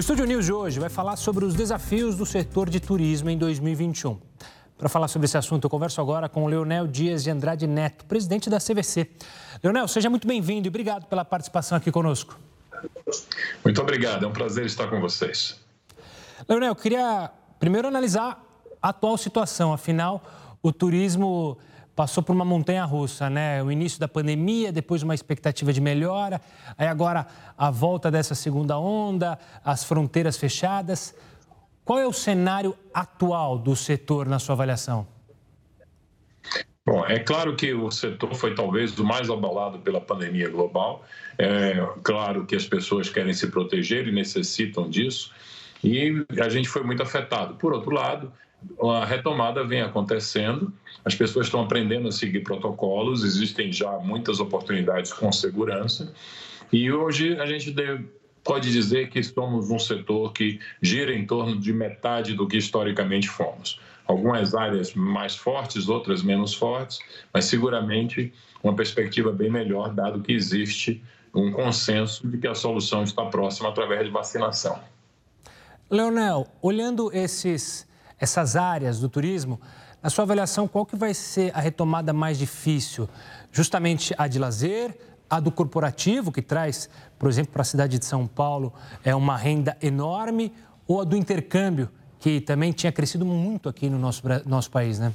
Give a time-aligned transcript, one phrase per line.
[0.00, 4.18] Estúdio News de hoje vai falar sobre os desafios do setor de turismo em 2021.
[4.78, 8.06] Para falar sobre esse assunto, eu converso agora com o Leonel Dias de Andrade Neto,
[8.06, 9.10] presidente da CVC.
[9.62, 12.38] Leonel, seja muito bem-vindo e obrigado pela participação aqui conosco.
[13.62, 15.60] Muito obrigado, é um prazer estar com vocês.
[16.48, 18.42] Leonel, eu queria primeiro analisar
[18.80, 19.70] a atual situação.
[19.70, 20.24] Afinal,
[20.62, 21.58] o turismo
[22.00, 23.62] passou por uma montanha russa, né?
[23.62, 26.40] O início da pandemia, depois uma expectativa de melhora,
[26.78, 27.26] aí agora
[27.58, 31.14] a volta dessa segunda onda, as fronteiras fechadas.
[31.84, 35.06] Qual é o cenário atual do setor na sua avaliação?
[36.86, 41.04] Bom, é claro que o setor foi talvez o mais abalado pela pandemia global.
[41.36, 45.34] É claro que as pessoas querem se proteger e necessitam disso.
[45.84, 47.56] E a gente foi muito afetado.
[47.56, 48.32] Por outro lado,
[48.82, 50.72] a retomada vem acontecendo,
[51.04, 56.12] as pessoas estão aprendendo a seguir protocolos, existem já muitas oportunidades com segurança,
[56.72, 57.74] e hoje a gente
[58.44, 63.28] pode dizer que somos um setor que gira em torno de metade do que historicamente
[63.28, 63.80] fomos.
[64.06, 66.98] Algumas áreas mais fortes, outras menos fortes,
[67.32, 71.02] mas seguramente uma perspectiva bem melhor, dado que existe
[71.34, 74.80] um consenso de que a solução está próxima através de vacinação.
[75.88, 77.86] Leonel, olhando esses
[78.20, 79.60] essas áreas do turismo,
[80.02, 83.08] na sua avaliação, qual que vai ser a retomada mais difícil?
[83.50, 84.96] Justamente a de lazer,
[85.28, 88.72] a do corporativo, que traz, por exemplo, para a cidade de São Paulo,
[89.04, 90.52] é uma renda enorme,
[90.86, 95.12] ou a do intercâmbio, que também tinha crescido muito aqui no nosso, nosso país, né?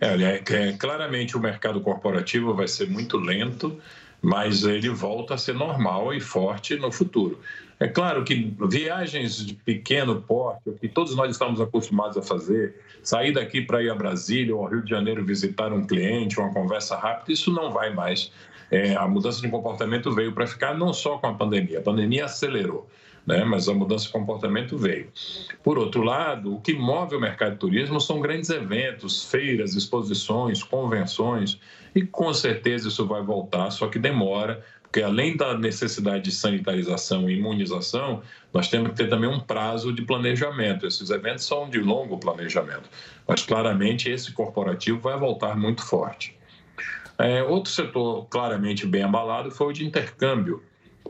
[0.00, 3.80] É, é, claramente o mercado corporativo vai ser muito lento,
[4.22, 7.40] mas ele volta a ser normal e forte no futuro.
[7.80, 12.74] É claro que viagens de pequeno porte, o que todos nós estamos acostumados a fazer,
[13.02, 16.52] sair daqui para ir a Brasília ou ao Rio de Janeiro visitar um cliente, uma
[16.52, 18.32] conversa rápida, isso não vai mais.
[18.70, 22.24] É, a mudança de comportamento veio para ficar não só com a pandemia, a pandemia
[22.24, 22.88] acelerou.
[23.26, 23.44] Né?
[23.44, 25.12] mas a mudança de comportamento veio.
[25.62, 30.62] Por outro lado, o que move o mercado de turismo são grandes eventos, feiras, exposições,
[30.62, 31.60] convenções,
[31.94, 34.64] e com certeza isso vai voltar, só que demora,
[34.98, 38.20] porque além da necessidade de sanitarização e imunização,
[38.52, 40.84] nós temos que ter também um prazo de planejamento.
[40.84, 42.90] Esses eventos são de longo planejamento,
[43.24, 46.36] mas claramente esse corporativo vai voltar muito forte.
[47.16, 50.64] É, outro setor claramente bem abalado foi o de intercâmbio,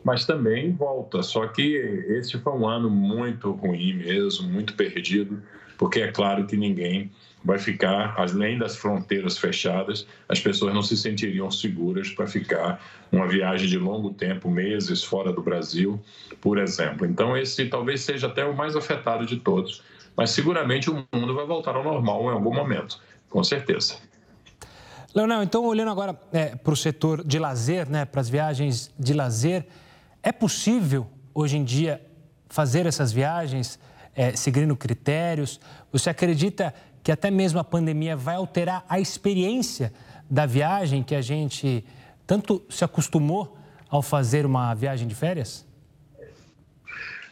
[0.04, 1.22] mas também volta.
[1.22, 1.77] Só que
[2.09, 5.43] esse foi um ano muito ruim mesmo, muito perdido,
[5.78, 7.11] porque é claro que ninguém
[7.43, 13.27] vai ficar, além das fronteiras fechadas, as pessoas não se sentiriam seguras para ficar uma
[13.27, 15.99] viagem de longo tempo, meses fora do Brasil,
[16.41, 17.06] por exemplo.
[17.06, 19.83] Então, esse talvez seja até o mais afetado de todos,
[20.16, 23.00] mas seguramente o mundo vai voltar ao normal em algum momento,
[23.31, 23.97] com certeza.
[25.15, 29.15] Leonel, então olhando agora é, para o setor de lazer, né, para as viagens de
[29.15, 29.66] lazer,
[30.22, 32.05] é possível hoje em dia
[32.49, 33.78] fazer essas viagens
[34.19, 35.61] é, seguindo critérios?
[35.93, 36.75] Você acredita
[37.05, 39.93] que até mesmo a pandemia vai alterar a experiência
[40.29, 41.84] da viagem que a gente
[42.27, 43.57] tanto se acostumou
[43.89, 45.65] ao fazer uma viagem de férias?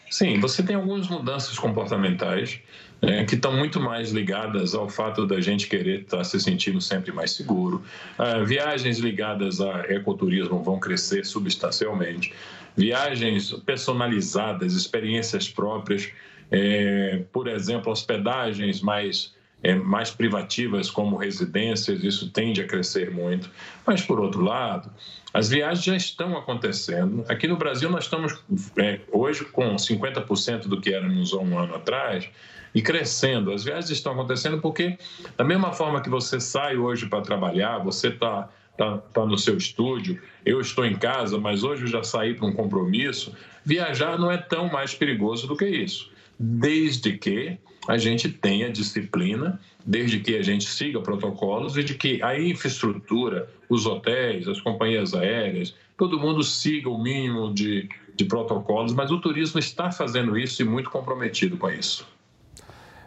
[0.08, 2.60] Sim, você tem algumas mudanças comportamentais
[3.02, 7.12] né, que estão muito mais ligadas ao fato da gente querer estar se sentindo sempre
[7.12, 7.82] mais seguro.
[8.16, 12.32] Uh, viagens ligadas a ecoturismo vão crescer substancialmente.
[12.76, 16.08] Viagens personalizadas, experiências próprias,
[16.50, 23.50] é, por exemplo, hospedagens mais é, mais privativas como residências, isso tende a crescer muito.
[23.86, 24.90] Mas, por outro lado,
[25.32, 27.24] as viagens já estão acontecendo.
[27.28, 28.38] Aqui no Brasil, nós estamos
[28.76, 32.28] é, hoje com 50% do que éramos há um ano atrás
[32.74, 33.52] e crescendo.
[33.52, 34.98] As viagens estão acontecendo porque,
[35.36, 39.56] da mesma forma que você sai hoje para trabalhar, você está tá, tá no seu
[39.56, 43.34] estúdio, eu estou em casa, mas hoje eu já saí para um compromisso.
[43.64, 47.58] Viajar não é tão mais perigoso do que isso, desde que
[47.88, 53.48] a gente tenha disciplina, desde que a gente siga protocolos e de que a infraestrutura,
[53.68, 59.20] os hotéis, as companhias aéreas, todo mundo siga o mínimo de, de protocolos, mas o
[59.20, 62.06] turismo está fazendo isso e muito comprometido com isso.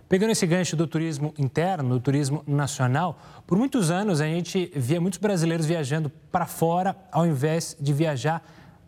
[0.07, 4.99] Pegando esse gancho do turismo interno, do turismo nacional, por muitos anos a gente via
[4.99, 8.43] muitos brasileiros viajando para fora ao invés de viajar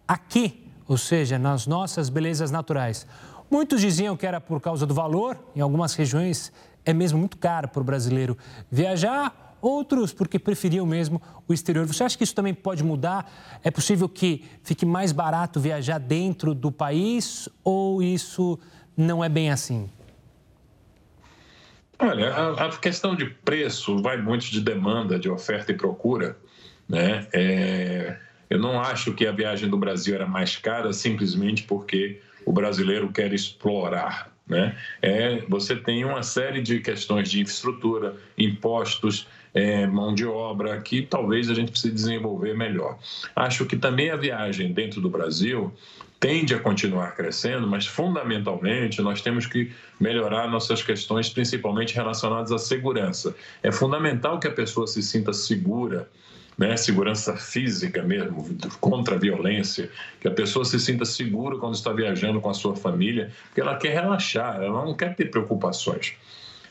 [0.07, 3.05] aqui, ou seja, nas nossas belezas naturais.
[3.51, 6.53] Muitos diziam que era por causa do valor, em algumas regiões
[6.85, 8.37] é mesmo muito caro para o brasileiro
[8.71, 11.85] viajar, outros porque preferiam mesmo o exterior.
[11.85, 13.29] Você acha que isso também pode mudar?
[13.61, 18.57] É possível que fique mais barato viajar dentro do país ou isso
[18.95, 19.89] não é bem assim?
[21.99, 26.37] Olha, a, a questão de preço vai muito de demanda, de oferta e procura.
[26.87, 27.27] Né?
[27.33, 28.17] É,
[28.49, 32.21] eu não acho que a viagem do Brasil era mais cara simplesmente porque
[32.51, 34.29] o brasileiro quer explorar.
[34.45, 34.75] Né?
[35.01, 41.01] É, você tem uma série de questões de infraestrutura, impostos, é, mão de obra, que
[41.01, 42.99] talvez a gente precise desenvolver melhor.
[43.33, 45.73] Acho que também a viagem dentro do Brasil
[46.19, 52.59] tende a continuar crescendo, mas fundamentalmente nós temos que melhorar nossas questões, principalmente relacionadas à
[52.59, 53.33] segurança.
[53.63, 56.09] É fundamental que a pessoa se sinta segura
[56.61, 61.91] né, segurança física mesmo, contra a violência, que a pessoa se sinta segura quando está
[61.91, 66.13] viajando com a sua família, porque ela quer relaxar, ela não quer ter preocupações.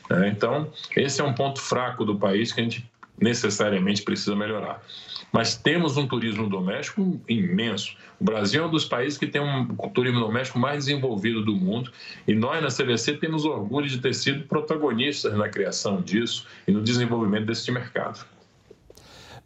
[0.09, 0.29] Né?
[0.29, 2.89] Então, esse é um ponto fraco do país que a gente
[3.19, 4.81] necessariamente precisa melhorar.
[5.29, 7.97] Mas temos um turismo doméstico imenso.
[8.17, 11.91] O Brasil é um dos países que tem um turismo doméstico mais desenvolvido do mundo
[12.25, 16.81] e nós na CVC temos orgulho de ter sido protagonistas na criação disso e no
[16.81, 18.25] desenvolvimento desse mercado.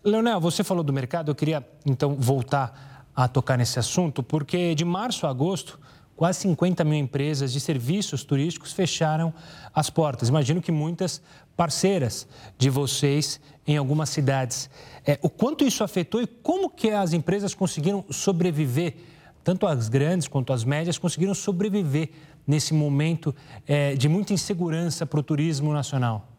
[0.05, 4.85] Leonel, você falou do mercado, eu queria então voltar a tocar nesse assunto, porque de
[4.85, 5.79] março a agosto,
[6.15, 9.33] quase 50 mil empresas de serviços turísticos fecharam
[9.73, 10.29] as portas.
[10.29, 11.23] Imagino que muitas
[11.57, 14.69] parceiras de vocês em algumas cidades.
[15.03, 18.97] É, o quanto isso afetou e como que as empresas conseguiram sobreviver,
[19.43, 22.11] tanto as grandes quanto as médias, conseguiram sobreviver
[22.45, 23.35] nesse momento
[23.65, 26.34] é, de muita insegurança para o turismo nacional?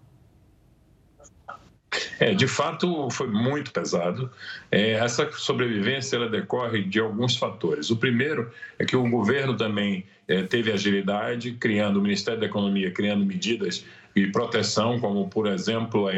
[2.19, 4.31] É, de fato, foi muito pesado.
[4.71, 7.91] É, essa sobrevivência ela decorre de alguns fatores.
[7.91, 12.91] O primeiro é que o governo também é, teve agilidade, criando o Ministério da Economia,
[12.91, 13.85] criando medidas
[14.15, 16.15] de proteção, como, por exemplo, a,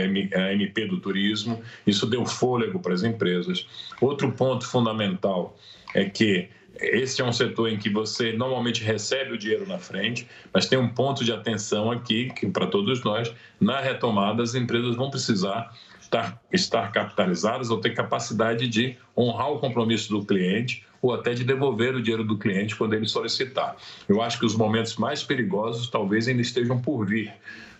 [0.52, 1.60] MP do turismo.
[1.86, 3.66] Isso deu fôlego para as empresas.
[4.00, 5.58] Outro ponto fundamental
[5.94, 6.48] é que
[6.80, 10.78] esse é um setor em que você normalmente recebe o dinheiro na frente, mas tem
[10.78, 15.72] um ponto de atenção aqui que para todos nós, na retomada as empresas vão precisar
[16.00, 21.44] estar, estar capitalizadas ou ter capacidade de honrar o compromisso do cliente ou até de
[21.44, 23.76] devolver o dinheiro do cliente quando ele solicitar.
[24.08, 27.32] Eu acho que os momentos mais perigosos talvez ainda estejam por vir,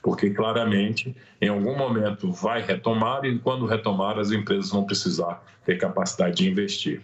[0.03, 5.79] porque claramente em algum momento vai retomar e quando retomar as empresas vão precisar ter
[5.79, 7.03] capacidade de investir.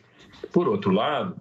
[0.52, 1.37] Por outro lado,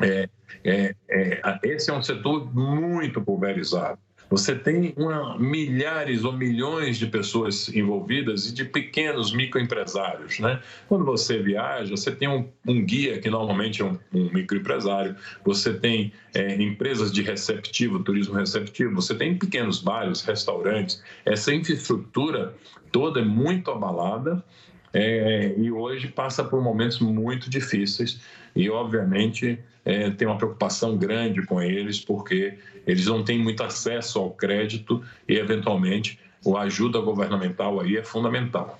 [0.00, 0.28] é,
[0.64, 3.98] é, é, esse é um setor muito pulverizado.
[4.28, 10.40] Você tem uma, milhares ou milhões de pessoas envolvidas e de pequenos microempresários.
[10.40, 10.60] Né?
[10.88, 15.14] Quando você viaja, você tem um, um guia, que normalmente é um, um microempresário,
[15.44, 21.00] você tem é, empresas de receptivo, turismo receptivo, você tem pequenos bares, restaurantes.
[21.24, 22.52] Essa infraestrutura
[22.90, 24.44] toda é muito abalada
[24.92, 28.20] é, e hoje passa por momentos muito difíceis
[28.56, 34.18] e, obviamente, é, tem uma preocupação grande com eles, porque eles não têm muito acesso
[34.18, 38.78] ao crédito e, eventualmente, a ajuda governamental aí é fundamental.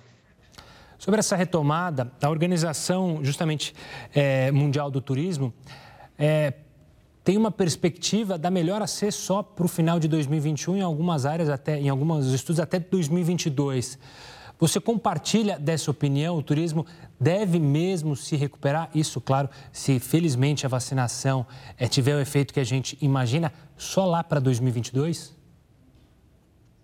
[0.99, 3.73] Sobre essa retomada, a Organização justamente
[4.12, 5.55] é, Mundial do Turismo
[6.19, 6.55] é,
[7.23, 11.49] tem uma perspectiva da melhora ser só para o final de 2021 em algumas áreas
[11.49, 13.99] até em alguns estudos até 2022.
[14.58, 16.37] Você compartilha dessa opinião?
[16.37, 16.87] O turismo
[17.20, 18.91] deve mesmo se recuperar?
[18.94, 24.06] Isso, claro, se felizmente a vacinação é, tiver o efeito que a gente imagina, só
[24.06, 25.37] lá para 2022?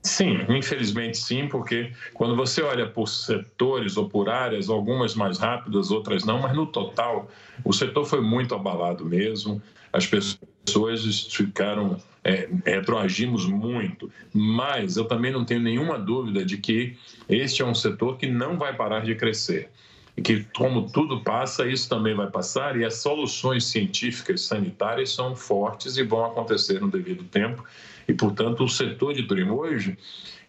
[0.03, 5.93] Sim, infelizmente sim, porque quando você olha por setores ou por áreas, algumas mais rápidas,
[5.93, 7.29] outras não, mas no total
[7.65, 9.63] o setor foi muito abalado mesmo.
[9.93, 16.97] As pessoas ficaram é, retroagimos muito, mas eu também não tenho nenhuma dúvida de que
[17.29, 19.69] este é um setor que não vai parar de crescer.
[20.17, 25.35] E que, como tudo passa, isso também vai passar, e as soluções científicas sanitárias são
[25.35, 27.65] fortes e vão acontecer no devido tempo.
[28.07, 29.97] E, portanto, o setor de turismo hoje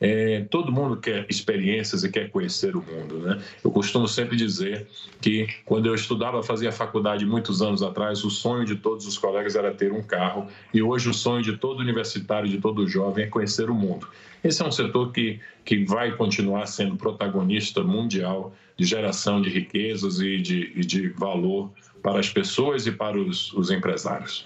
[0.04, 3.20] é, todo mundo quer experiências e quer conhecer o mundo.
[3.20, 3.42] Né?
[3.64, 4.86] Eu costumo sempre dizer
[5.22, 9.56] que, quando eu estudava, fazia faculdade muitos anos atrás, o sonho de todos os colegas
[9.56, 13.28] era ter um carro, e hoje o sonho de todo universitário, de todo jovem, é
[13.28, 14.06] conhecer o mundo.
[14.44, 20.20] Esse é um setor que, que vai continuar sendo protagonista mundial de geração de riquezas
[20.20, 24.46] e de, e de valor para as pessoas e para os, os empresários.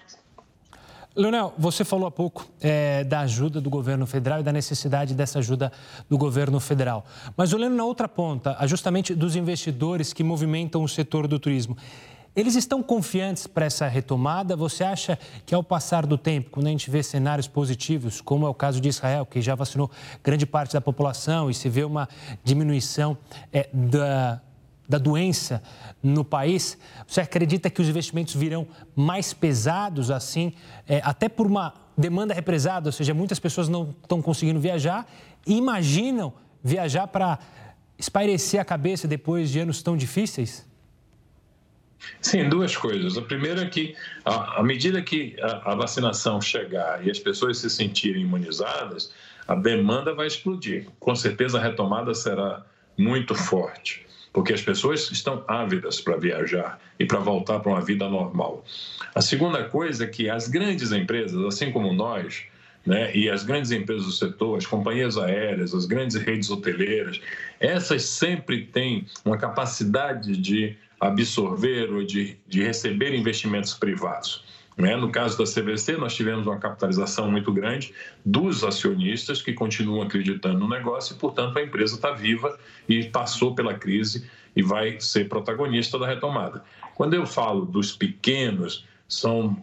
[1.18, 5.40] Leonel, você falou há pouco é, da ajuda do governo federal e da necessidade dessa
[5.40, 5.72] ajuda
[6.08, 7.04] do governo federal.
[7.36, 11.76] Mas olhando na outra ponta, justamente dos investidores que movimentam o setor do turismo,
[12.36, 14.56] eles estão confiantes para essa retomada?
[14.56, 18.50] Você acha que ao passar do tempo, quando a gente vê cenários positivos, como é
[18.50, 19.90] o caso de Israel, que já vacinou
[20.24, 22.08] grande parte da população e se vê uma
[22.44, 23.18] diminuição
[23.52, 24.40] é, da,
[24.88, 25.62] da doença
[26.02, 30.54] no país, você acredita que os investimentos virão mais pesados assim,
[30.88, 35.06] é, até por uma demanda represada, ou seja, muitas pessoas não estão conseguindo viajar
[35.46, 37.40] e imaginam viajar para
[37.98, 40.68] espairecer a cabeça depois de anos tão difíceis?
[42.22, 43.18] Sim, duas coisas.
[43.18, 48.22] A primeira é que, à medida que a, vacinação chegar e as pessoas se sentirem
[48.22, 49.12] imunizadas,
[49.48, 50.88] a demanda vai explodir.
[51.00, 52.66] Com certeza a retomada será
[52.98, 58.08] muito forte, porque as pessoas estão ávidas para viajar e para voltar para uma vida
[58.10, 58.64] normal.
[59.16, 62.44] A segunda coisa é que as grandes empresas, assim como nós,
[62.86, 67.20] né, e as grandes empresas do setor, as companhias aéreas, as grandes redes hoteleiras,
[67.60, 74.44] essas sempre têm uma capacidade de absorver ou de, de receber investimentos privados.
[74.78, 74.96] Né?
[74.96, 77.94] No caso da CVC, nós tivemos uma capitalização muito grande
[78.24, 82.58] dos acionistas que continuam acreditando no negócio e, portanto, a empresa está viva
[82.88, 86.64] e passou pela crise e vai ser protagonista da retomada.
[86.94, 89.58] Quando eu falo dos pequenos, são,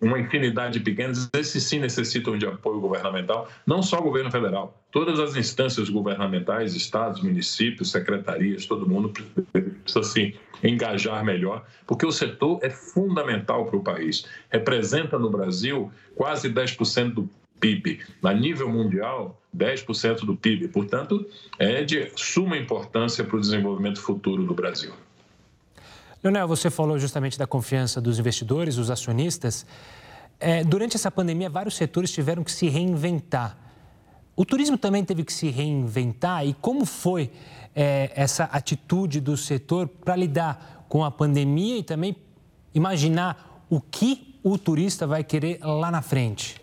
[0.00, 0.96] uma infinidade de
[1.34, 6.74] esses sim necessitam de apoio governamental, não só o governo federal, todas as instâncias governamentais,
[6.74, 9.12] estados, municípios, secretarias, todo mundo
[9.52, 14.26] precisa se engajar melhor, porque o setor é fundamental para o país.
[14.50, 17.30] Representa no Brasil quase 10% do
[17.60, 18.00] PIB.
[18.22, 20.68] A nível mundial, 10% do PIB.
[20.68, 21.26] Portanto,
[21.58, 24.92] é de suma importância para o desenvolvimento futuro do Brasil.
[26.22, 29.64] Leonel, você falou justamente da confiança dos investidores, dos acionistas.
[30.38, 33.56] É, durante essa pandemia, vários setores tiveram que se reinventar.
[34.36, 37.30] O turismo também teve que se reinventar e como foi
[37.74, 42.16] é, essa atitude do setor para lidar com a pandemia e também
[42.74, 46.60] imaginar o que o turista vai querer lá na frente?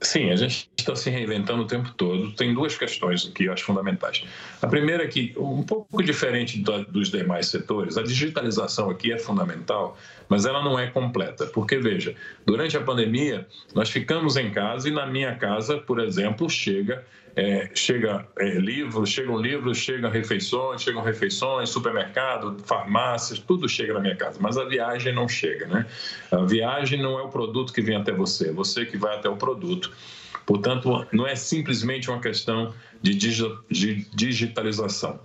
[0.00, 2.32] Sim, a gente está se reinventando o tempo todo.
[2.32, 4.24] Tem duas questões que eu acho fundamentais.
[4.62, 9.96] A primeira é que, um pouco diferente dos demais setores, a digitalização aqui é fundamental,
[10.28, 11.46] mas ela não é completa.
[11.46, 12.14] Porque, veja,
[12.46, 17.04] durante a pandemia, nós ficamos em casa e na minha casa, por exemplo, chega
[17.36, 24.00] é, chega é, livros, chegam livros, chegam refeições, chegam refeições, supermercado, farmácias, tudo chega na
[24.00, 25.86] minha casa, mas a viagem não chega, né?
[26.32, 29.28] A viagem não é o produto que vem até você, é você que vai até
[29.28, 29.92] o produto.
[30.48, 33.14] Portanto, não é simplesmente uma questão de
[34.14, 35.20] digitalização.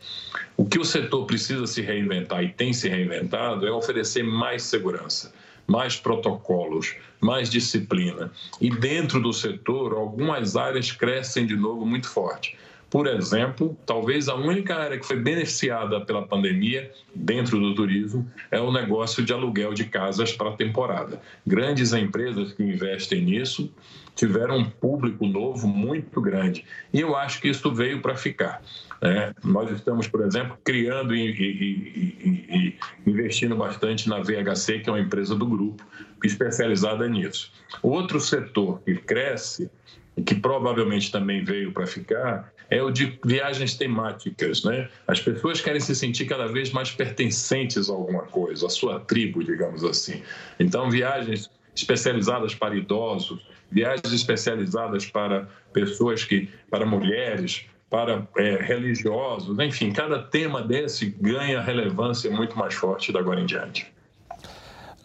[0.57, 5.33] O que o setor precisa se reinventar e tem se reinventado é oferecer mais segurança
[5.65, 8.29] mais protocolos, mais disciplina.
[8.59, 12.57] E dentro do setor, algumas áreas crescem de novo muito forte.
[12.89, 18.59] Por exemplo, talvez a única área que foi beneficiada pela pandemia dentro do turismo é
[18.59, 21.19] o negócio de aluguel de casas para temporada.
[21.47, 23.73] Grandes empresas que investem nisso
[24.15, 26.65] tiveram um público novo muito grande.
[26.91, 28.61] E eu acho que isso veio para ficar.
[29.01, 34.89] É, nós estamos, por exemplo, criando e, e, e, e, investindo bastante na VHC, que
[34.89, 35.83] é uma empresa do grupo
[36.23, 37.51] especializada nisso.
[37.81, 39.69] Outro setor que cresce
[40.15, 44.89] e que provavelmente também veio para ficar é o de viagens temáticas, né?
[45.07, 49.43] As pessoas querem se sentir cada vez mais pertencentes a alguma coisa, a sua tribo,
[49.43, 50.23] digamos assim.
[50.59, 59.57] Então, viagens especializadas para idosos, viagens especializadas para pessoas que, para mulheres, para é, religiosos,
[59.59, 63.85] enfim, cada tema desse ganha relevância muito mais forte da agora em diante.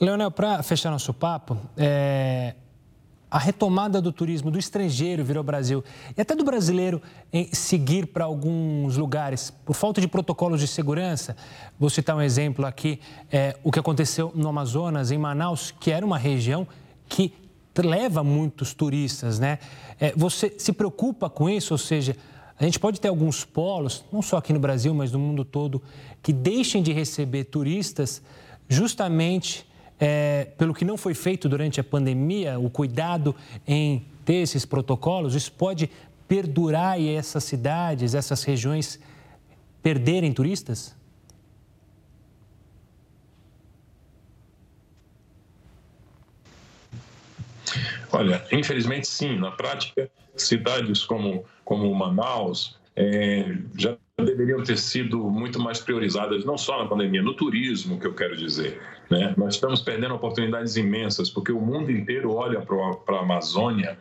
[0.01, 2.55] Leonel, para fechar nosso papo, é,
[3.31, 5.85] a retomada do turismo do estrangeiro vir ao Brasil
[6.17, 11.37] e até do brasileiro em seguir para alguns lugares por falta de protocolos de segurança.
[11.79, 16.05] Vou citar um exemplo aqui: é, o que aconteceu no Amazonas, em Manaus, que era
[16.05, 16.67] uma região
[17.09, 17.33] que
[17.77, 19.59] leva muitos turistas, né?
[20.01, 21.75] É, você se preocupa com isso?
[21.75, 22.17] Ou seja,
[22.59, 25.81] a gente pode ter alguns polos, não só aqui no Brasil, mas no mundo todo,
[26.23, 28.21] que deixem de receber turistas
[28.69, 29.65] justamente
[30.01, 33.35] é, pelo que não foi feito durante a pandemia, o cuidado
[33.67, 35.91] em ter esses protocolos, isso pode
[36.27, 39.01] perdurar e essas cidades, essas regiões
[39.83, 40.95] perderem turistas?
[48.13, 49.39] Olha, infelizmente sim.
[49.39, 56.59] Na prática, cidades como, como Manaus é, já deveriam ter sido muito mais priorizadas, não
[56.59, 58.81] só na pandemia, no turismo, que eu quero dizer.
[59.09, 59.33] Né?
[59.37, 63.97] Nós estamos perdendo oportunidades imensas, porque o mundo inteiro olha para a Amazônia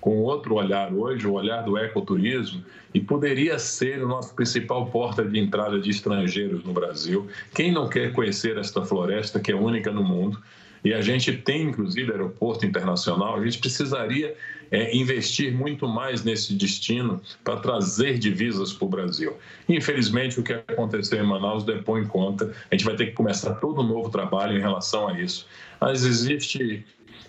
[0.00, 5.24] com outro olhar hoje, o olhar do ecoturismo, e poderia ser o nosso principal porta
[5.24, 7.26] de entrada de estrangeiros no Brasil.
[7.54, 10.38] Quem não quer conhecer esta floresta, que é única no mundo,
[10.84, 14.36] e a gente tem, inclusive, aeroporto internacional, a gente precisaria
[14.70, 19.36] é, investir muito mais nesse destino para trazer divisas para o Brasil.
[19.68, 23.54] Infelizmente, o que aconteceu em Manaus depõe em conta, a gente vai ter que começar
[23.56, 25.46] todo um novo trabalho em relação a isso.
[25.80, 26.84] Mas existe,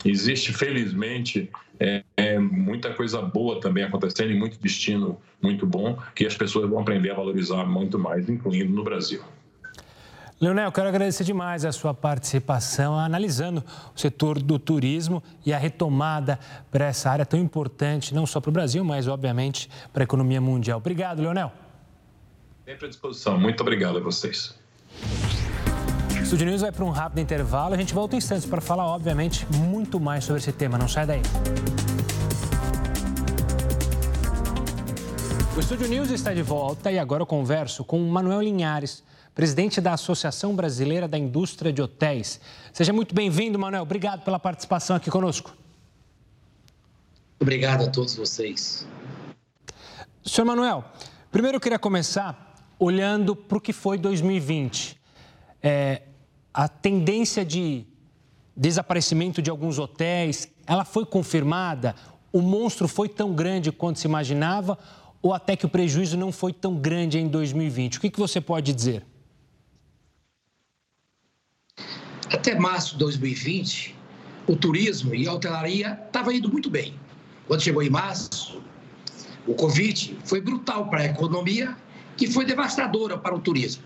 [0.06, 6.26] existe felizmente, é, é, muita coisa boa também acontecendo e muito destino muito bom que
[6.26, 9.22] as pessoas vão aprender a valorizar muito mais, incluindo no Brasil.
[10.42, 13.64] Leonel, quero agradecer demais a sua participação analisando
[13.96, 16.38] o setor do turismo e a retomada
[16.70, 20.42] para essa área tão importante, não só para o Brasil, mas, obviamente, para a economia
[20.42, 20.80] mundial.
[20.80, 21.52] Obrigado, Leonel.
[22.66, 23.40] Sempre à disposição.
[23.40, 24.56] Muito obrigado a vocês.
[26.12, 27.74] O Estúdio News vai para um rápido intervalo.
[27.74, 30.78] A gente volta em instantes para falar, obviamente, muito mais sobre esse tema.
[30.78, 31.22] Não sai daí.
[35.56, 39.82] O Estúdio News está de volta e agora eu converso com o Manuel Linhares, presidente
[39.82, 42.40] da Associação Brasileira da Indústria de Hotéis.
[42.72, 43.84] Seja muito bem-vindo, Manuel.
[43.84, 45.56] Obrigado pela participação aqui conosco.
[47.40, 48.88] Obrigado a todos vocês.
[50.24, 50.86] Senhor Manuel,
[51.32, 55.00] primeiro eu queria começar olhando para o que foi 2020.
[55.62, 56.04] É,
[56.54, 57.86] a tendência de
[58.56, 61.96] desaparecimento de alguns hotéis, ela foi confirmada?
[62.32, 64.78] O monstro foi tão grande quanto se imaginava
[65.22, 67.98] ou até que o prejuízo não foi tão grande em 2020?
[67.98, 69.04] O que, que você pode dizer?
[72.34, 73.96] Até março de 2020,
[74.48, 77.00] o turismo e a hotelaria estavam indo muito bem.
[77.48, 78.60] Quando chegou em março,
[79.46, 81.78] o Covid foi brutal para a economia
[82.20, 83.84] e foi devastadora para o turismo.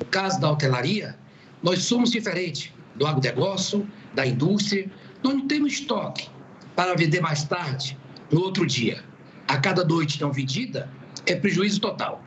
[0.00, 1.18] No caso da hotelaria,
[1.62, 4.90] nós somos diferentes do agronegócio, da indústria.
[5.22, 6.30] Nós não temos estoque
[6.74, 7.98] para vender mais tarde,
[8.30, 9.04] no outro dia
[9.46, 10.88] a cada noite não vendida,
[11.26, 12.24] é prejuízo total.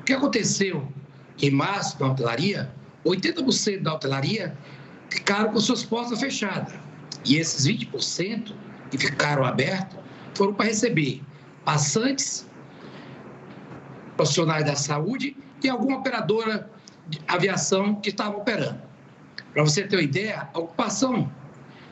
[0.00, 0.90] O que aconteceu
[1.40, 4.58] em março na hotelaria, 80% da hotelaria
[5.10, 6.72] ficaram com suas portas fechadas.
[7.24, 8.54] E esses 20%
[8.90, 9.98] que ficaram abertos
[10.34, 11.22] foram para receber
[11.64, 12.46] passantes,
[14.16, 16.70] profissionais da saúde e alguma operadora
[17.08, 18.80] de aviação que estava operando.
[19.52, 21.30] Para você ter uma ideia, a ocupação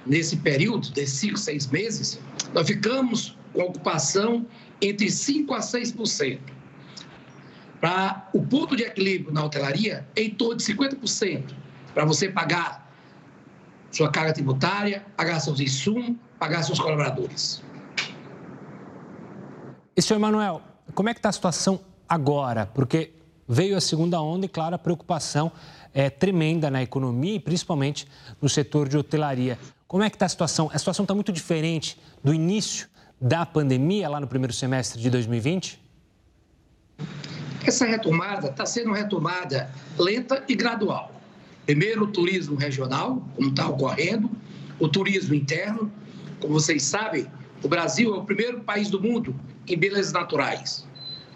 [0.06, 2.20] nesse período, de 5, 6 meses,
[2.54, 4.46] nós ficamos com ocupação
[4.80, 6.38] entre 5% a 6%.
[7.80, 11.54] Para o ponto de equilíbrio na hotelaria, em torno de 50%,
[11.94, 12.88] para você pagar
[13.90, 17.62] sua carga tributária, pagar seus insumos, pagar seus colaboradores.
[19.96, 20.62] E, senhor Emanuel,
[20.94, 22.66] como é que está a situação agora?
[22.66, 23.12] Porque
[23.48, 25.51] veio a segunda onda e, claro, a preocupação
[25.92, 28.07] é tremenda na economia e principalmente
[28.40, 29.59] no setor de hotelaria.
[29.87, 30.70] Como é que está a situação?
[30.72, 32.88] A situação está muito diferente do início
[33.20, 35.81] da pandemia lá no primeiro semestre de 2020?
[37.66, 41.17] Essa retomada está sendo retomada lenta e gradual.
[41.68, 44.31] Primeiro, o turismo regional, como está ocorrendo,
[44.81, 45.92] o turismo interno.
[46.40, 47.26] Como vocês sabem,
[47.62, 50.88] o Brasil é o primeiro país do mundo em belezas naturais.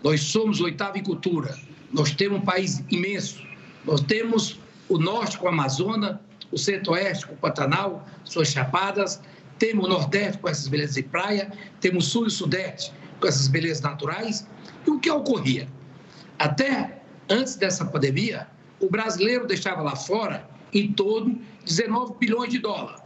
[0.02, 1.54] Nós somos o oitavo em cultura.
[1.92, 3.46] Nós temos um país imenso.
[3.84, 6.18] Nós temos o norte com a Amazônia,
[6.50, 9.20] o centro-oeste com o Pantanal, suas chapadas,
[9.58, 12.90] temos o Nordeste com essas belezas de praia, temos o Sul e o Sudeste
[13.20, 14.48] com essas belezas naturais.
[14.86, 15.68] E o que ocorria?
[16.38, 18.48] Até antes dessa pandemia,
[18.82, 23.00] o brasileiro deixava lá fora em de 19 bilhões de dólares,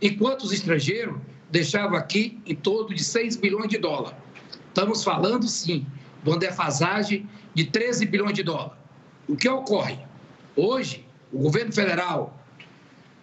[0.00, 1.16] enquanto os estrangeiros
[1.50, 4.16] deixavam aqui em torno de 6 bilhões de dólares.
[4.68, 5.84] Estamos falando, sim,
[6.22, 8.78] de uma defasagem de 13 bilhões de dólares.
[9.26, 9.98] O que ocorre?
[10.54, 12.38] Hoje, o governo federal,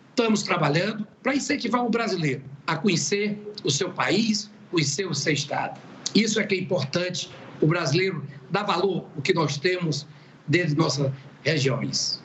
[0.09, 5.79] estamos trabalhando para incentivar o brasileiro a conhecer o seu país, conhecer o seu estado.
[6.13, 7.29] Isso é que é importante
[7.61, 10.05] o brasileiro dar valor ao que nós temos
[10.47, 11.11] dentro de nossas
[11.43, 12.21] regiões.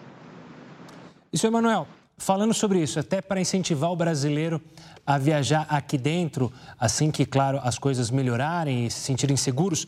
[1.32, 4.60] E, senhor Emanuel, falando sobre isso, até para incentivar o brasileiro
[5.06, 9.86] a viajar aqui dentro, assim que, claro, as coisas melhorarem e se sentirem seguros,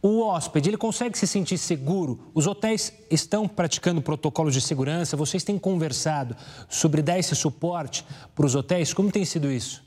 [0.00, 2.30] o hóspede, ele consegue se sentir seguro?
[2.34, 5.16] Os hotéis estão praticando protocolos de segurança?
[5.16, 6.36] Vocês têm conversado
[6.68, 8.92] sobre dar esse suporte para os hotéis?
[8.92, 9.82] Como tem sido isso?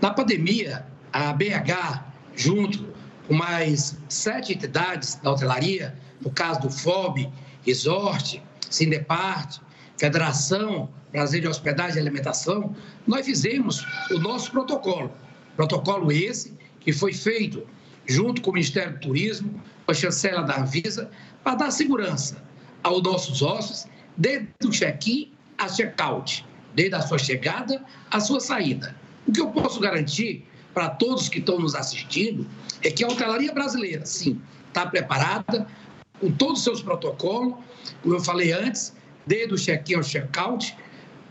[0.00, 2.88] Na pandemia, a BH, junto
[3.28, 7.30] com mais sete entidades da hotelaria, no caso do FOB,
[7.64, 9.58] Resort, Sindepart,
[9.96, 12.74] Federação Brasileira de Hospedagem e Alimentação,
[13.06, 15.12] nós fizemos o nosso protocolo.
[15.56, 17.66] Protocolo esse que foi feito
[18.06, 21.10] junto com o Ministério do Turismo, com a chancela da Anvisa,
[21.44, 22.42] para dar segurança
[22.82, 28.96] aos nossos hóspedes, desde o check-in a check-out, desde a sua chegada à sua saída.
[29.26, 32.46] O que eu posso garantir para todos que estão nos assistindo
[32.82, 35.66] é que a hotelaria brasileira, sim, está preparada
[36.22, 37.54] com todos os seus protocolos,
[38.00, 38.94] como eu falei antes,
[39.26, 40.72] desde o check-in ao check-out,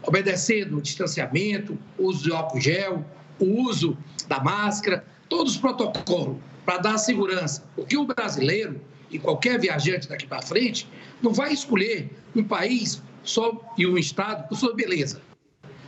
[0.04, 3.06] obedecendo o distanciamento, o uso de álcool gel,
[3.40, 7.64] o uso da máscara, todos os protocolos para dar segurança.
[7.74, 10.90] Porque o brasileiro e qualquer viajante daqui para frente
[11.22, 15.22] não vai escolher um país só e um estado por sua beleza,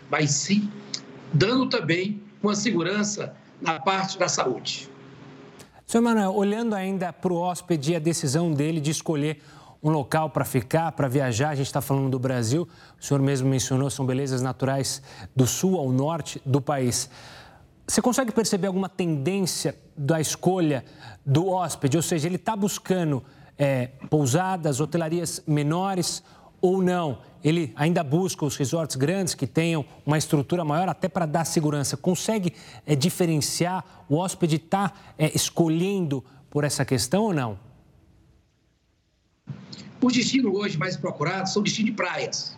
[0.10, 0.72] mas sim
[1.34, 4.90] dando também uma segurança na parte da saúde.
[5.94, 9.44] Senhor Manuel, olhando ainda para o hóspede e a decisão dele de escolher
[9.84, 11.50] um local para ficar, para viajar.
[11.50, 12.68] A gente está falando do Brasil,
[13.00, 15.04] o senhor mesmo mencionou, são belezas naturais
[15.36, 17.08] do sul ao norte do país.
[17.86, 20.84] Você consegue perceber alguma tendência da escolha
[21.24, 21.96] do hóspede?
[21.96, 23.24] Ou seja, ele está buscando
[23.56, 26.24] é, pousadas, hotelarias menores
[26.60, 27.20] ou não?
[27.44, 31.98] Ele ainda busca os resorts grandes que tenham uma estrutura maior até para dar segurança.
[31.98, 32.54] Consegue
[32.86, 34.06] é, diferenciar?
[34.08, 37.60] O hóspede está é, escolhendo por essa questão ou não?
[40.02, 42.58] Os destinos hoje mais procurados são destinos de praias,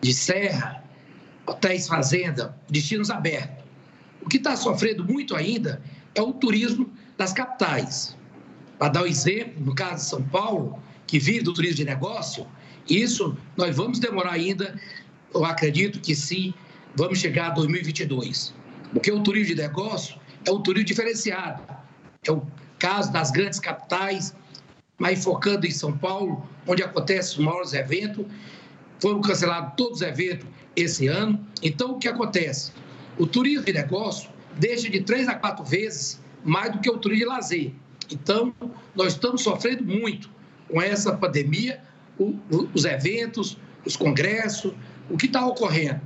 [0.00, 0.84] de serra,
[1.46, 3.64] hotéis fazenda, destinos abertos.
[4.20, 5.80] O que está sofrendo muito ainda
[6.14, 8.16] é o turismo das capitais.
[8.78, 12.46] Para dar um exemplo, no caso de São Paulo, que vive do turismo de negócio,
[12.88, 14.78] isso nós vamos demorar ainda,
[15.34, 16.54] eu acredito que sim,
[16.94, 18.54] vamos chegar a 2022.
[18.92, 21.62] Porque o turismo de negócio é um turismo diferenciado.
[22.26, 22.46] É o
[22.78, 24.34] caso das grandes capitais,
[24.98, 28.24] mas focando em São Paulo, onde acontecem os maiores eventos.
[28.98, 31.44] Foram cancelados todos os eventos esse ano.
[31.62, 32.72] Então, o que acontece?
[33.18, 37.24] O turismo de negócio deixa de três a quatro vezes mais do que o turismo
[37.24, 37.72] de lazer.
[38.10, 38.54] Então,
[38.94, 40.30] nós estamos sofrendo muito
[40.68, 41.82] com essa pandemia,
[42.18, 44.72] os eventos, os congressos,
[45.10, 46.00] o que está ocorrendo.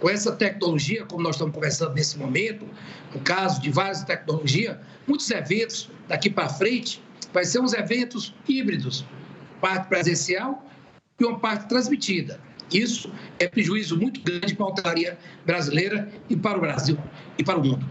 [0.00, 2.66] Com essa tecnologia, como nós estamos conversando nesse momento,
[3.14, 7.00] no caso de várias tecnologias, muitos eventos daqui para frente
[7.32, 9.04] vai ser uns eventos híbridos,
[9.60, 10.64] parte presencial
[11.20, 12.40] e uma parte transmitida.
[12.72, 16.98] Isso é prejuízo muito grande para a hotelaria brasileira e para o Brasil
[17.38, 17.88] e para o mundo.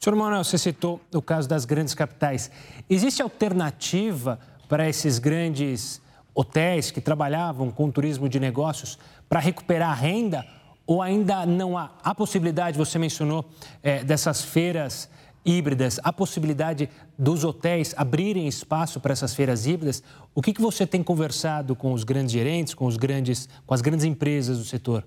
[0.00, 2.50] Senhor Manuel, você citou o caso das grandes capitais.
[2.90, 6.02] Existe alternativa para esses grandes
[6.34, 10.44] hotéis que trabalhavam com turismo de negócios para recuperar a renda?
[10.86, 13.44] Ou ainda não há a possibilidade, você mencionou,
[13.82, 15.08] é, dessas feiras
[15.44, 20.02] híbridas, a possibilidade dos hotéis abrirem espaço para essas feiras híbridas.
[20.34, 23.80] O que, que você tem conversado com os grandes gerentes, com, os grandes, com as
[23.80, 25.06] grandes empresas do setor?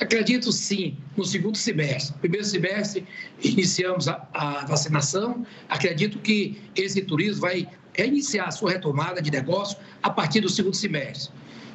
[0.00, 2.16] Acredito sim, no segundo semestre.
[2.18, 3.06] Primeiro semestre,
[3.42, 5.46] iniciamos a, a vacinação.
[5.68, 10.74] Acredito que esse turismo vai reiniciar a sua retomada de negócio a partir do segundo
[10.74, 11.32] semestre.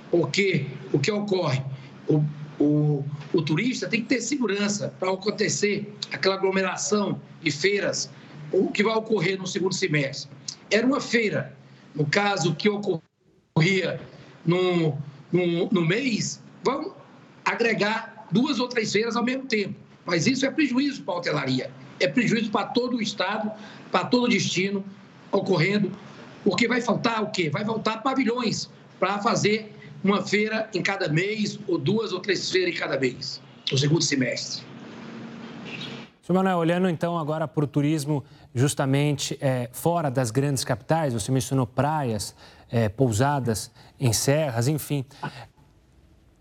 [0.09, 1.61] Porque o que ocorre?
[2.07, 2.23] O,
[2.59, 8.09] o, o turista tem que ter segurança para acontecer aquela aglomeração de feiras,
[8.51, 10.31] o que vai ocorrer no segundo semestre.
[10.71, 11.55] Era uma feira,
[11.93, 13.99] no caso que ocorria
[14.45, 14.97] no,
[15.31, 16.95] no, no mês, vão
[17.45, 19.75] agregar duas ou três feiras ao mesmo tempo.
[20.05, 23.51] Mas isso é prejuízo para a hotelaria, é prejuízo para todo o Estado,
[23.91, 24.83] para todo o destino
[25.31, 25.91] ocorrendo,
[26.47, 27.49] porque vai faltar o quê?
[27.49, 29.69] Vai faltar pavilhões para fazer
[30.01, 34.01] uma feira em cada mês, ou duas ou três feiras em cada mês, no segundo
[34.01, 34.63] semestre.
[36.23, 38.23] Senhor Manuel, olhando então agora para o turismo
[38.55, 42.33] justamente é, fora das grandes capitais, você mencionou praias,
[42.71, 45.03] é, pousadas em serras, enfim.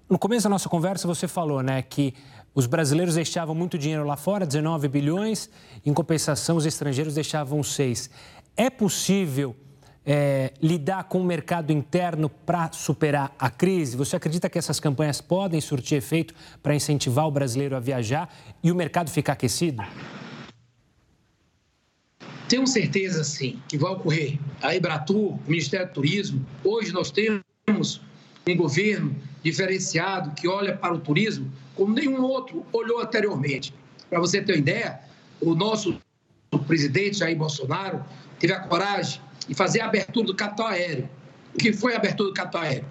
[0.09, 2.15] No começo da nossa conversa você falou né, que
[2.55, 5.51] os brasileiros deixavam muito dinheiro lá fora, 19 bilhões,
[5.85, 8.09] em compensação os estrangeiros deixavam 6.
[8.57, 9.57] É possível
[10.07, 13.97] é, lidar com o mercado interno para superar a crise?
[13.97, 18.71] Você acredita que essas campanhas podem surtir efeito para incentivar o brasileiro a viajar e
[18.71, 19.83] o mercado ficar aquecido?
[22.49, 24.39] Tenho certeza, sim, que vai ocorrer.
[24.63, 28.01] A Ebratur, o Ministério do Turismo, hoje nós temos
[28.49, 33.75] um governo diferenciado que olha para o turismo como nenhum outro olhou anteriormente.
[34.09, 35.01] Para você ter uma ideia,
[35.41, 36.01] o nosso
[36.67, 38.05] presidente Jair Bolsonaro
[38.39, 41.09] teve a coragem e fazer a abertura do capital aéreo.
[41.55, 42.85] O que foi a abertura do capital aéreo?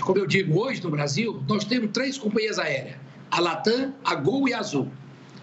[0.00, 2.96] Como eu digo, hoje no Brasil, nós temos três companhias aéreas:
[3.30, 4.90] a Latam, a Gol e a Azul.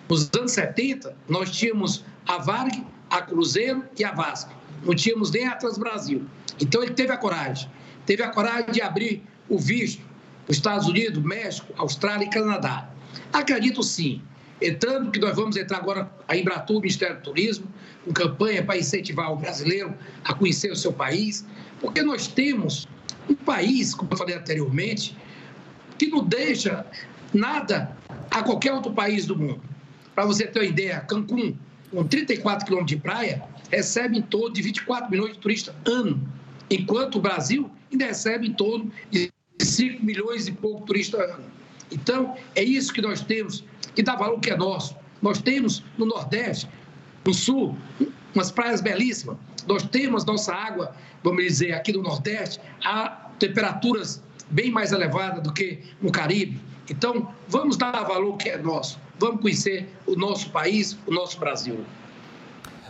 [0.10, 4.54] Nos anos 70, nós tínhamos a Varg, a Cruzeiro e a Vasco.
[4.84, 6.26] Não tínhamos nem a Transbrasil.
[6.62, 7.70] Então, ele teve a coragem.
[8.06, 10.08] Teve a coragem de abrir o visto
[10.48, 12.90] os Estados Unidos, México, Austrália e Canadá.
[13.34, 14.22] Acredito sim.
[14.62, 17.68] Entrando, que nós vamos entrar agora a Embratur, Ministério do Turismo,
[18.08, 19.94] com campanha para incentivar o brasileiro
[20.24, 21.46] a conhecer o seu país,
[21.82, 22.88] porque nós temos
[23.30, 25.16] um país, como eu falei anteriormente,
[25.98, 26.86] que não deixa
[27.34, 27.96] nada
[28.32, 29.62] a qualquer outro país do mundo.
[30.16, 31.56] Para você ter uma ideia, Cancún,
[31.92, 36.22] com 34 quilômetros de praia, recebe em torno de 24 milhões de turistas ano,
[36.70, 41.44] enquanto o Brasil ainda recebe em torno de 5 milhões e pouco turistas ano.
[41.92, 44.96] Então, é isso que nós temos que dá valor que é nosso.
[45.22, 46.68] Nós temos no Nordeste
[47.28, 47.78] no sul,
[48.34, 49.38] umas praias belíssimas.
[49.68, 55.52] Nós temos nossa água, vamos dizer, aqui no Nordeste, a temperaturas bem mais elevadas do
[55.52, 56.60] que no Caribe.
[56.90, 58.98] Então, vamos dar valor que é nosso.
[59.20, 61.84] Vamos conhecer o nosso país, o nosso Brasil.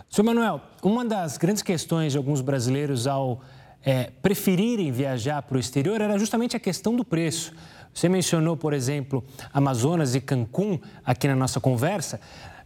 [0.08, 3.42] Senhor Manuel, uma das grandes questões de alguns brasileiros ao
[3.84, 7.54] é, preferirem viajar para o exterior era justamente a questão do preço.
[7.92, 12.22] Você mencionou, por exemplo, Amazonas e Cancún aqui na nossa conversa.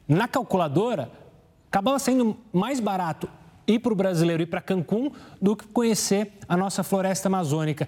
[0.07, 1.09] Na calculadora,
[1.71, 3.29] acabava sendo mais barato
[3.65, 5.09] ir para o brasileiro ir para Cancún
[5.41, 7.87] do que conhecer a nossa floresta amazônica.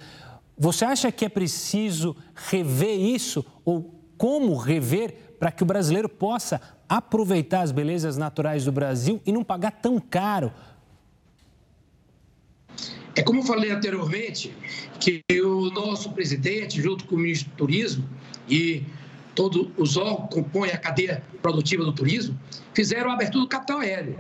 [0.58, 6.62] Você acha que é preciso rever isso ou como rever para que o brasileiro possa
[6.88, 10.54] aproveitar as belezas naturais do Brasil e não pagar tão caro?
[13.16, 14.56] É como eu falei anteriormente,
[14.98, 18.08] que o nosso presidente, junto com o ministro do Turismo
[18.50, 18.84] e
[19.36, 22.40] todos os órgãos que compõem a cadeia produtiva do turismo,
[22.74, 24.20] fizeram a abertura do capital aéreo.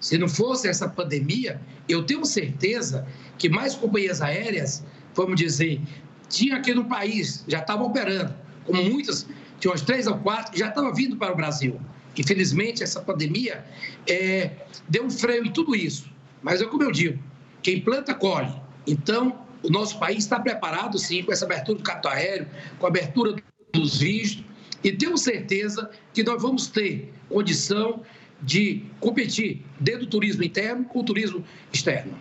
[0.00, 3.06] Se não fosse essa pandemia, eu tenho certeza
[3.38, 5.80] que mais companhias aéreas, vamos dizer,
[6.28, 9.26] tinha aqui no país, já estavam operando, como muitas,
[9.60, 11.80] tinha umas três ou quatro, já estavam vindo para o Brasil.
[12.16, 13.64] Infelizmente, essa pandemia
[14.08, 14.50] é,
[14.88, 16.10] deu um freio em tudo isso.
[16.42, 17.22] Mas é como eu digo,
[17.62, 18.52] quem planta, colhe.
[18.86, 22.48] Então, o nosso país está preparado, sim, com essa abertura do capital aéreo,
[22.78, 23.36] com a abertura
[23.72, 24.44] dos vistos,
[24.82, 28.02] e tenho certeza que nós vamos ter condição
[28.40, 32.12] de competir dentro do turismo interno com o turismo externo.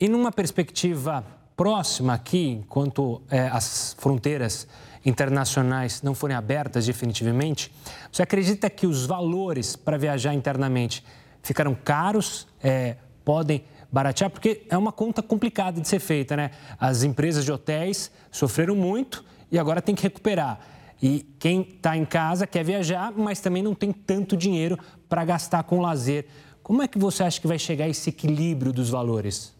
[0.00, 1.24] E numa perspectiva
[1.56, 4.66] próxima aqui, enquanto é, as fronteiras
[5.04, 7.70] internacionais não forem abertas definitivamente,
[8.10, 11.04] você acredita que os valores para viajar internamente
[11.42, 14.30] ficaram caros, é, podem baratear?
[14.30, 16.50] Porque é uma conta complicada de ser feita, né?
[16.80, 20.58] As empresas de hotéis sofreram muito e agora tem que recuperar.
[21.02, 25.64] E quem está em casa quer viajar, mas também não tem tanto dinheiro para gastar
[25.64, 26.26] com lazer.
[26.62, 29.52] Como é que você acha que vai chegar esse equilíbrio dos valores?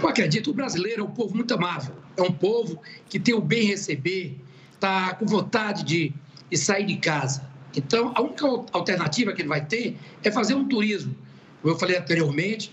[0.00, 1.96] Eu acredito, o brasileiro é um povo muito amável.
[2.16, 4.38] É um povo que tem o bem receber,
[4.72, 6.12] está com vontade de,
[6.48, 7.50] de sair de casa.
[7.74, 11.16] Então, a única alternativa que ele vai ter é fazer um turismo,
[11.60, 12.72] como eu falei anteriormente,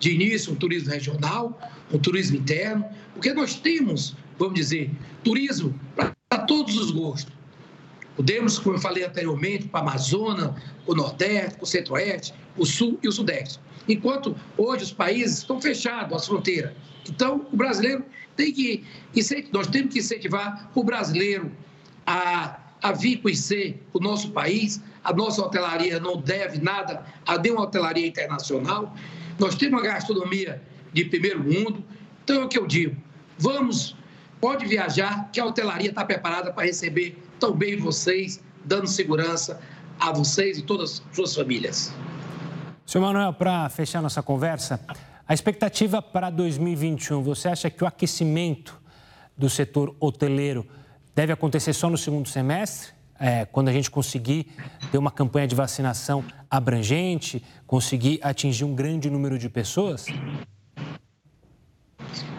[0.00, 1.58] de início, um turismo regional,
[1.92, 4.90] um turismo interno, porque nós temos vamos dizer,
[5.24, 7.32] turismo para todos os gostos.
[8.16, 10.54] Podemos, como eu falei anteriormente, para a Amazônia,
[10.86, 13.60] o Nordeste, o Centro-Oeste, o Sul e o Sudeste.
[13.86, 16.72] Enquanto hoje os países estão fechados, as fronteiras.
[17.08, 18.84] Então, o brasileiro tem que,
[19.52, 21.52] nós temos que incentivar o brasileiro
[22.06, 24.82] a, a vir conhecer o nosso país.
[25.04, 28.94] A nossa hotelaria não deve nada a nenhuma hotelaria internacional.
[29.38, 30.60] Nós temos uma gastronomia
[30.92, 31.84] de primeiro mundo.
[32.24, 32.96] Então, é o que eu digo.
[33.38, 33.94] Vamos
[34.40, 39.60] Pode viajar, que a hotelaria está preparada para receber tão bem vocês, dando segurança
[39.98, 41.92] a vocês e todas as suas famílias.
[42.84, 44.78] Senhor Manuel, para fechar nossa conversa,
[45.26, 48.80] a expectativa para 2021, você acha que o aquecimento
[49.36, 50.66] do setor hoteleiro
[51.14, 52.94] deve acontecer só no segundo semestre?
[53.18, 54.46] É, quando a gente conseguir
[54.92, 60.06] ter uma campanha de vacinação abrangente, conseguir atingir um grande número de pessoas?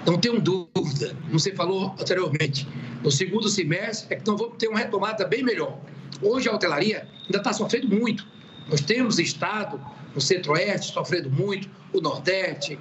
[0.08, 2.66] Não tenho dúvida, como você falou anteriormente,
[3.04, 5.78] no segundo semestre é que nós vamos ter uma retomada bem melhor.
[6.22, 8.26] Hoje a hotelaria ainda está sofrendo muito.
[8.70, 9.78] Nós temos estado
[10.16, 12.80] no centro-oeste sofrendo muito, o nordeste,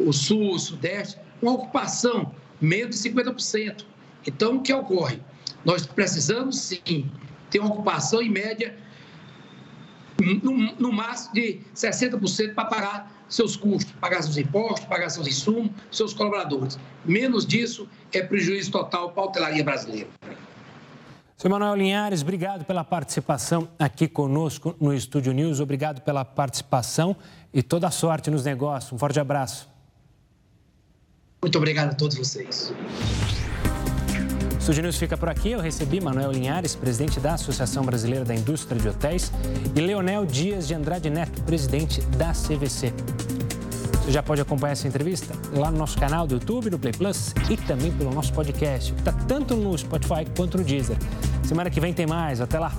[0.00, 3.84] o sul, o sudeste, uma ocupação menos de 50%.
[4.26, 5.22] Então, o que ocorre?
[5.64, 7.08] Nós precisamos, sim,
[7.48, 8.76] ter uma ocupação em média
[10.42, 15.70] no, no máximo de 60% para pagar seus custos, pagar seus impostos, pagar seus insumos,
[15.90, 16.78] seus colaboradores.
[17.04, 20.08] Menos disso é prejuízo total para a hotelaria brasileira.
[21.38, 25.58] Seu Manuel Linhares, obrigado pela participação aqui conosco no Estúdio News.
[25.58, 27.16] Obrigado pela participação
[27.54, 28.92] e toda a sorte nos negócios.
[28.92, 29.66] Um forte abraço.
[31.40, 32.74] Muito obrigado a todos vocês.
[34.60, 35.52] Estúdio News fica por aqui.
[35.52, 39.32] Eu recebi Manuel Linhares, presidente da Associação Brasileira da Indústria de Hotéis,
[39.74, 42.92] e Leonel Dias de Andrade Neto, presidente da CVC.
[44.04, 47.34] Você já pode acompanhar essa entrevista lá no nosso canal do YouTube, no Play Plus
[47.48, 50.96] e também pelo nosso podcast, que está tanto no Spotify quanto no Deezer.
[51.42, 52.40] Semana que vem tem mais.
[52.40, 52.70] Até lá.